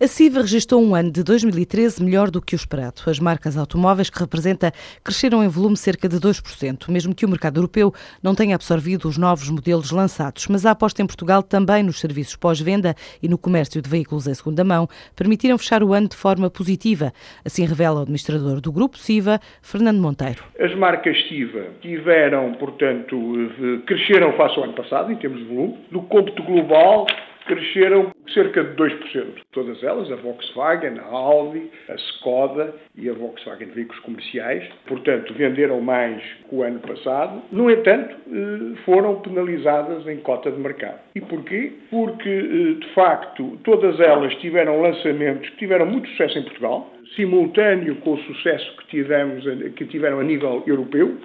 A 0.00 0.06
CIVA 0.06 0.42
registrou 0.42 0.80
um 0.80 0.94
ano 0.94 1.10
de 1.10 1.24
2013 1.24 2.04
melhor 2.04 2.30
do 2.30 2.40
que 2.40 2.54
o 2.54 2.56
esperado. 2.56 3.02
As 3.08 3.18
marcas 3.18 3.56
automóveis 3.56 4.08
que 4.08 4.20
representa 4.20 4.70
cresceram 5.02 5.42
em 5.42 5.48
volume 5.48 5.76
cerca 5.76 6.08
de 6.08 6.18
2%, 6.18 6.88
mesmo 6.88 7.12
que 7.12 7.26
o 7.26 7.28
mercado 7.28 7.58
europeu 7.58 7.92
não 8.22 8.32
tenha 8.32 8.54
absorvido 8.54 9.08
os 9.08 9.18
novos 9.18 9.50
modelos 9.50 9.90
lançados. 9.90 10.46
Mas 10.46 10.64
a 10.64 10.70
aposta 10.70 11.02
em 11.02 11.06
Portugal 11.06 11.42
também 11.42 11.82
nos 11.82 11.98
serviços 11.98 12.36
pós-venda 12.36 12.94
e 13.20 13.28
no 13.28 13.36
comércio 13.36 13.82
de 13.82 13.90
veículos 13.90 14.28
em 14.28 14.34
segunda 14.34 14.62
mão 14.62 14.86
permitiram 15.16 15.58
fechar 15.58 15.82
o 15.82 15.92
ano 15.92 16.06
de 16.06 16.14
forma 16.14 16.48
positiva. 16.48 17.12
Assim 17.44 17.66
revela 17.66 17.98
o 17.98 18.02
administrador 18.02 18.60
do 18.60 18.70
grupo 18.70 18.96
CIVA, 18.96 19.40
Fernando 19.60 20.00
Monteiro. 20.00 20.44
As 20.60 20.72
marcas 20.76 21.16
CIVA 21.28 21.70
tiveram, 21.82 22.52
portanto, 22.52 23.16
eh, 23.16 23.82
cresceram 23.84 24.32
face 24.34 24.58
ao 24.58 24.62
ano 24.62 24.74
passado 24.74 25.10
em 25.10 25.16
termos 25.16 25.40
de 25.40 25.46
volume. 25.46 25.76
No 25.90 26.02
cômputo 26.02 26.40
global, 26.44 27.04
cresceram 27.48 28.12
cerca 28.32 28.62
de 28.62 28.76
2%. 28.76 29.26
Todas 29.52 29.82
elas, 29.82 30.12
a 30.12 30.16
Volkswagen, 30.16 30.98
a 31.00 31.06
Audi, 31.06 31.70
a 31.88 31.94
Skoda 31.94 32.74
e 32.94 33.08
a 33.08 33.12
Volkswagen 33.14 33.68
Veículos 33.68 34.00
Comerciais, 34.02 34.64
portanto, 34.86 35.34
venderam 35.34 35.80
mais 35.80 36.22
que 36.48 36.54
o 36.54 36.62
ano 36.62 36.78
passado. 36.80 37.42
No 37.50 37.70
entanto, 37.70 38.14
eh, 38.14 38.76
foram 38.84 39.20
penalizadas 39.20 40.06
em 40.06 40.18
cota 40.18 40.50
de 40.52 40.60
mercado. 40.60 41.00
E 41.14 41.20
porquê? 41.20 41.72
Porque, 41.90 42.28
eh, 42.28 42.74
de 42.78 42.94
facto, 42.94 43.58
todas 43.64 43.98
elas 43.98 44.34
tiveram 44.36 44.80
lançamentos 44.80 45.50
tiveram 45.58 45.86
muito 45.86 46.08
sucesso 46.10 46.38
em 46.38 46.42
Portugal, 46.42 46.92
simultâneo 47.16 47.96
com 47.96 48.12
o 48.12 48.18
sucesso 48.18 48.76
que, 48.76 48.86
tivemos, 48.88 49.44
que 49.74 49.86
tiveram 49.86 50.20
a 50.20 50.24
nível 50.24 50.62
europeu, 50.66 51.16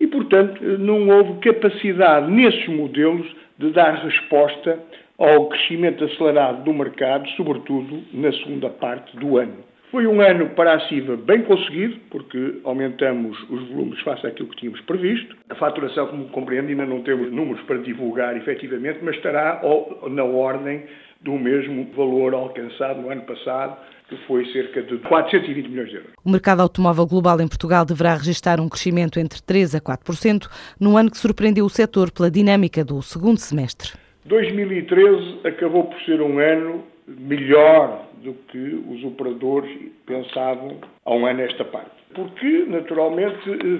e, 0.00 0.06
portanto, 0.06 0.62
não 0.78 1.08
houve 1.08 1.40
capacidade 1.40 2.30
nesses 2.30 2.66
modelos 2.68 3.26
de 3.58 3.70
dar 3.70 3.94
resposta 4.04 4.78
ao 5.18 5.48
crescimento 5.48 6.04
acelerado 6.04 6.62
do 6.62 6.72
mercado, 6.72 7.28
sobretudo 7.30 8.02
na 8.12 8.32
segunda 8.32 8.70
parte 8.70 9.16
do 9.16 9.36
ano. 9.36 9.64
Foi 9.90 10.06
um 10.06 10.20
ano 10.20 10.50
para 10.50 10.74
a 10.74 10.80
CIVA 10.86 11.16
bem 11.16 11.42
conseguido, 11.44 11.96
porque 12.10 12.60
aumentamos 12.62 13.38
os 13.48 13.68
volumes 13.68 13.98
face 14.02 14.26
àquilo 14.26 14.50
que 14.50 14.56
tínhamos 14.56 14.82
previsto. 14.82 15.34
A 15.48 15.54
faturação, 15.54 16.08
como 16.08 16.28
compreende, 16.28 16.72
ainda 16.72 16.84
não 16.84 17.02
temos 17.02 17.32
números 17.32 17.62
para 17.62 17.78
divulgar 17.78 18.36
efetivamente, 18.36 18.98
mas 19.02 19.16
estará 19.16 19.62
na 20.10 20.24
ordem 20.24 20.84
do 21.22 21.32
mesmo 21.32 21.90
valor 21.96 22.34
alcançado 22.34 23.00
no 23.00 23.10
ano 23.10 23.22
passado, 23.22 23.78
que 24.10 24.16
foi 24.26 24.44
cerca 24.52 24.82
de 24.82 24.98
420 24.98 25.68
milhões 25.68 25.88
de 25.88 25.96
euros. 25.96 26.12
O 26.22 26.30
mercado 26.30 26.60
automóvel 26.60 27.06
global 27.06 27.40
em 27.40 27.48
Portugal 27.48 27.86
deverá 27.86 28.14
registrar 28.14 28.60
um 28.60 28.68
crescimento 28.68 29.18
entre 29.18 29.40
3% 29.40 29.74
a 29.74 29.80
4%, 29.80 30.48
num 30.78 30.98
ano 30.98 31.10
que 31.10 31.16
surpreendeu 31.16 31.64
o 31.64 31.70
setor 31.70 32.10
pela 32.10 32.30
dinâmica 32.30 32.84
do 32.84 33.00
segundo 33.00 33.38
semestre. 33.38 33.92
2013 34.26 35.40
acabou 35.46 35.84
por 35.84 35.98
ser 36.02 36.20
um 36.20 36.38
ano 36.38 36.84
melhor 37.08 38.06
do 38.22 38.34
que 38.34 38.58
os 38.58 39.04
operadores 39.04 39.70
pensavam 40.04 40.78
há 41.08 41.14
um 41.14 41.26
ano 41.26 41.40
esta 41.40 41.64
parte. 41.64 41.90
Porque, 42.14 42.64
naturalmente, 42.68 43.38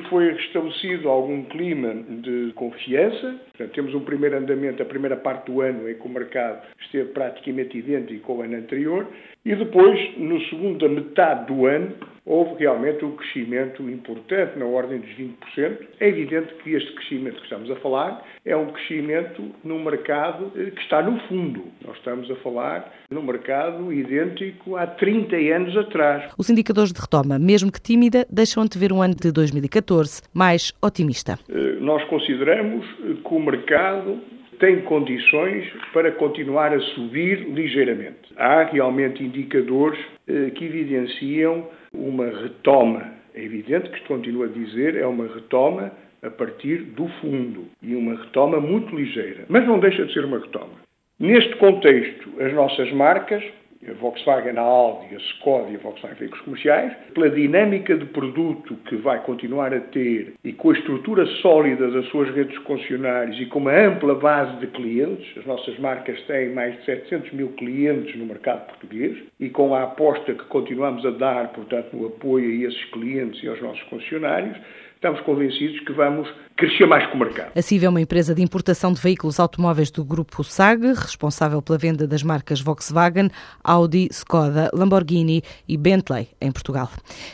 foi 0.09 0.33
restabelecido 0.33 1.09
algum 1.09 1.45
clima 1.45 1.95
de 1.95 2.53
confiança. 2.55 3.37
Portanto, 3.49 3.75
temos 3.75 3.95
um 3.95 4.01
primeiro 4.01 4.37
andamento, 4.37 4.83
a 4.83 4.87
primeira 4.87 5.17
parte 5.17 5.51
do 5.51 5.61
ano, 5.61 5.89
em 5.89 5.95
que 5.95 6.07
o 6.07 6.09
mercado 6.09 6.63
esteve 6.81 7.11
praticamente 7.11 7.77
idêntico 7.79 8.33
ao 8.33 8.43
ano 8.43 8.57
anterior. 8.57 9.07
E 9.45 9.55
depois, 9.55 9.99
no 10.19 10.41
segunda 10.43 10.89
metade 10.89 11.47
do 11.47 11.67
ano, 11.67 11.95
houve 12.29 12.57
realmente 12.59 13.03
um 13.03 13.17
crescimento 13.17 13.83
importante, 13.89 14.59
na 14.59 14.67
ordem 14.67 15.01
dos 15.01 15.11
20%. 15.11 15.79
É 15.99 16.09
evidente 16.09 16.53
que 16.63 16.75
este 16.75 16.93
crescimento 16.93 17.37
que 17.37 17.45
estamos 17.45 17.71
a 17.71 17.77
falar 17.77 18.23
é 18.45 18.55
um 18.55 18.67
crescimento 18.67 19.43
num 19.65 19.83
mercado 19.83 20.53
eh, 20.55 20.71
que 20.71 20.81
está 20.83 21.03
no 21.03 21.19
fundo. 21.21 21.65
Nós 21.85 21.97
estamos 21.97 22.31
a 22.31 22.37
falar 22.37 22.93
num 23.11 23.23
mercado 23.23 23.91
idêntico 23.91 24.77
há 24.77 24.87
30 24.87 25.35
anos 25.37 25.77
atrás. 25.79 26.31
Os 26.37 26.51
indicadores 26.51 26.93
de 26.93 27.01
retoma, 27.19 27.39
mesmo 27.39 27.73
que 27.73 27.81
tímida, 27.81 28.27
deixam 28.31 28.65
de 28.65 28.79
ver 28.79 28.93
um 28.93 29.03
ano 29.03 29.15
de 29.15 29.33
2014 29.33 30.23
mais 30.33 30.73
otimista. 30.83 31.39
Eh, 31.49 31.77
nós 31.81 32.03
consideramos 32.05 32.87
que 32.97 33.35
o 33.35 33.41
mercado 33.41 34.21
tem 34.59 34.81
condições 34.83 35.67
para 35.93 36.13
continuar 36.13 36.73
a 36.73 36.81
subir 36.81 37.49
ligeiramente. 37.49 38.33
Há 38.37 38.65
realmente 38.65 39.23
indicadores 39.23 39.99
eh, 40.27 40.51
que 40.51 40.65
evidenciam 40.65 41.67
uma 41.93 42.27
retoma. 42.27 43.13
É 43.35 43.43
evidente 43.43 43.91
que 43.91 44.01
continua 44.07 44.47
a 44.47 44.49
dizer, 44.49 44.97
é 44.97 45.07
uma 45.07 45.27
retoma 45.27 45.93
a 46.23 46.31
partir 46.31 46.79
do 46.79 47.07
fundo 47.21 47.67
e 47.81 47.95
uma 47.95 48.17
retoma 48.17 48.61
muito 48.61 48.95
ligeira, 48.95 49.45
mas 49.49 49.65
não 49.67 49.79
deixa 49.79 50.05
de 50.05 50.13
ser 50.13 50.25
uma 50.25 50.39
retoma. 50.39 50.89
Neste 51.21 51.55
contexto, 51.57 52.29
as 52.41 52.53
nossas 52.53 52.93
marcas 52.93 53.43
a 53.91 53.95
Volkswagen, 53.95 54.59
a 54.59 54.63
Audi, 54.63 55.15
a 55.15 55.19
Skoda 55.19 55.71
e 55.71 55.77
a 55.77 55.79
Volkswagen 55.79 56.19
Veículos 56.19 56.45
Comerciais, 56.45 56.93
pela 57.15 57.31
dinâmica 57.31 57.97
de 57.97 58.07
produto 58.07 58.77
que 58.89 58.97
vai 58.97 59.23
continuar 59.23 59.73
a 59.73 59.81
ter 59.81 60.35
e 60.45 60.53
com 60.53 60.71
a 60.71 60.75
estrutura 60.75 61.27
sólida 61.43 61.91
das 61.91 62.07
suas 62.07 62.29
redes 62.35 62.57
concessionárias 62.59 63.39
e 63.41 63.47
com 63.47 63.59
uma 63.61 63.73
ampla 63.73 64.15
base 64.15 64.59
de 64.59 64.67
clientes, 64.69 65.27
as 65.39 65.47
nossas 65.47 65.79
marcas 65.79 66.21
têm 66.23 66.53
mais 66.55 66.77
de 66.79 66.85
700 66.85 67.33
mil 67.33 67.49
clientes 67.53 68.17
no 68.17 68.27
mercado 68.27 68.67
português 68.67 69.17
e 69.41 69.49
com 69.51 69.75
a 69.75 69.85
aposta 69.85 70.35
que 70.35 70.45
continuamos 70.45 71.05
a 71.05 71.11
dar, 71.11 71.53
portanto, 71.53 71.97
no 71.97 72.07
apoio 72.07 72.49
a 72.49 72.69
esses 72.69 72.85
clientes 72.87 73.43
e 73.43 73.49
aos 73.49 73.61
nossos 73.61 73.83
concessionários, 73.85 74.57
estamos 74.99 75.21
convencidos 75.21 75.79
que 75.87 75.93
vamos 75.93 76.29
crescer 76.57 76.85
mais 76.85 77.09
que 77.09 77.15
o 77.15 77.19
mercado. 77.19 77.53
A 77.57 77.63
CIV 77.63 77.87
é 77.87 77.89
uma 77.89 78.01
empresa 78.01 78.35
de 78.35 78.43
importação 78.43 78.93
de 78.93 79.01
veículos 79.01 79.39
automóveis 79.39 79.93
do 79.93 80.05
grupo 80.05 80.43
SAG, 80.43 80.93
responsável 80.93 81.63
pela 81.63 81.79
venda 81.79 82.05
das 82.05 82.25
marcas 82.25 82.61
Volkswagen, 82.61 83.31
Audi, 83.63 84.09
Skoda, 84.11 84.69
Lamborghini 84.75 85.41
e 85.69 85.77
Bentley 85.77 86.27
em 86.41 86.51
Portugal. 86.51 86.91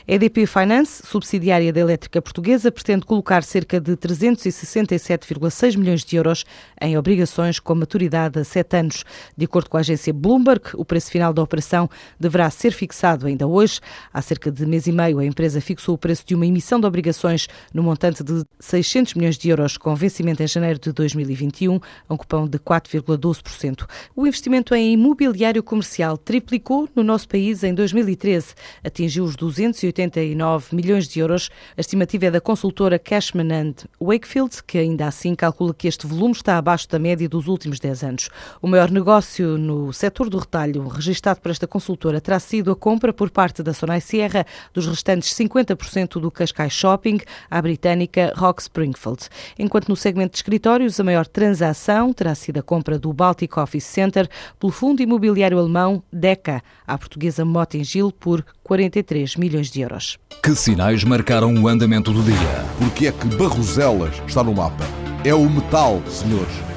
EDP 0.07 0.45
Finance, 0.47 1.07
subsidiária 1.07 1.73
da 1.73 1.81
elétrica 1.81 2.21
portuguesa, 2.21 2.71
pretende 2.71 3.07
colocar 3.07 3.43
cerca 3.43 3.81
de 3.81 3.97
367,6 3.97 5.79
milhões 5.79 6.05
de 6.05 6.17
euros 6.17 6.45
em 6.79 6.99
obrigações 6.99 7.59
com 7.59 7.75
maturidade 7.75 8.39
a 8.39 8.45
sete 8.45 8.77
anos. 8.77 9.05
De 9.35 9.47
acordo 9.47 9.71
com 9.71 9.79
a 9.79 9.81
agência 9.81 10.13
Bloomberg, 10.13 10.69
o 10.75 10.85
preço 10.85 11.11
final 11.11 11.33
da 11.33 11.43
operação 11.43 11.89
deverá 12.21 12.51
ser 12.51 12.73
fixado 12.73 13.27
ainda 13.27 13.47
hoje. 13.47 13.81
Há 14.13 14.21
cerca 14.21 14.53
de 14.53 14.67
mês 14.67 14.87
e 14.87 14.93
meio, 14.93 15.19
a 15.19 15.25
empresa 15.25 15.63
fixou 15.63 15.95
o 15.95 15.99
preço 15.99 16.27
de 16.27 16.35
uma 16.35 16.45
emissão 16.45 16.79
de 16.79 16.87
obrigações 16.87 17.49
no 17.73 17.83
montante 17.83 18.23
de 18.23 18.45
600 18.59 19.15
milhões 19.15 19.37
de 19.37 19.49
euros, 19.49 19.77
com 19.77 19.95
vencimento 19.95 20.43
em 20.43 20.47
janeiro 20.47 20.79
de 20.79 20.93
2021, 20.93 21.81
a 22.09 22.15
um 22.15 22.17
cupom 22.17 22.47
de 22.47 22.59
4,12%. 22.59 23.87
O 24.15 24.27
investimento 24.27 24.75
em 24.75 24.93
imobiliário 24.93 25.63
comercial 25.63 26.17
triplicou 26.17 26.89
no 26.95 27.03
nosso 27.03 27.29
país 27.29 27.63
em 27.65 27.75
2013, 27.75 28.55
atingiu 28.83 29.25
os 29.25 29.37
289 29.37 30.75
milhões 30.75 31.09
de 31.09 31.21
euros. 31.21 31.51
A 31.77 31.81
estimativa 31.81 32.27
é 32.27 32.31
da 32.31 32.41
consultora 32.41 32.99
Cashman 32.99 33.75
Wakefield, 34.01 34.63
que 34.67 34.79
ainda 34.79 35.07
assim 35.07 35.35
calcula 35.35 35.75
que 35.75 35.89
este 35.89 36.07
volume 36.07 36.33
está 36.33 36.59
abaixo 36.59 36.89
da 36.89 36.99
média 36.99 37.29
dos 37.29 37.47
últimos 37.47 37.79
10 37.79 38.05
anos. 38.05 38.29
O 38.61 38.67
maior 38.67 38.91
negócio 38.91 39.57
no 39.59 39.93
setor 39.93 40.29
do 40.29 40.39
retalho 40.39 40.87
registado 40.89 41.41
por 41.41 41.51
esta 41.51 41.67
consultora 41.67 42.21
terá 42.21 42.39
sido 42.39 42.71
a 42.71 42.77
compra 42.77 43.13
por 43.13 43.31
parte 43.31 43.63
da 43.63 43.73
Sonai 43.73 44.01
Sierra 44.01 44.47
dos 44.73 44.87
restantes 44.87 45.35
50% 45.35 46.21
do 46.21 46.31
Cascais 46.31 46.73
Shopping 46.73 47.21
à 47.51 47.61
britânica 47.61 48.33
Rock 48.37 48.63
Springfield. 48.63 49.29
Enquanto 49.59 49.89
no 49.89 49.97
segmento 49.97 50.33
de 50.33 50.39
escritórios, 50.39 50.99
a 50.99 51.05
maior 51.05 51.27
transação 51.27 52.13
terá 52.13 52.35
sido 52.35 52.59
a 52.59 52.63
compra 52.63 52.99
do 52.99 53.13
Baltic 53.13 53.57
Office 53.57 53.85
Center 53.85 54.29
pelo 54.59 54.73
fundo 54.73 55.03
imobiliário 55.03 55.59
alemão 55.59 56.03
DECA, 56.13 56.63
à 56.87 56.99
portuguesa 56.99 57.45
Motengil, 57.45 58.13
por 58.13 58.45
43 58.63 59.37
milhões 59.37 59.71
de 59.71 59.81
euros. 59.81 60.19
Que 60.43 60.55
sinais 60.55 61.05
marcaram 61.05 61.55
o 61.55 61.69
andamento 61.69 62.13
do 62.13 62.23
dia? 62.23 62.65
Porque 62.79 63.07
é 63.07 63.13
que 63.13 63.27
Barroselas 63.37 64.15
está 64.27 64.43
no 64.43 64.55
mapa? 64.55 64.85
É 65.25 65.35
o 65.35 65.49
metal, 65.49 66.03
senhores. 66.07 66.74